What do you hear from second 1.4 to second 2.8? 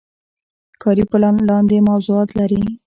لاندې موضوعات لري.